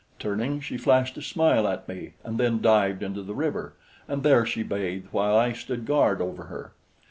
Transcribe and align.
Turning, 0.17 0.59
she 0.59 0.77
flashed 0.77 1.15
a 1.15 1.21
smile 1.21 1.67
at 1.67 1.87
me 1.87 2.13
and 2.23 2.39
then 2.39 2.59
dived 2.59 3.03
into 3.03 3.21
the 3.21 3.35
river, 3.35 3.73
and 4.07 4.23
there 4.23 4.47
she 4.47 4.63
bathed 4.63 5.07
while 5.11 5.37
I 5.37 5.51
stood 5.53 5.85
guard 5.85 6.21
over 6.23 6.45
her. 6.45 6.71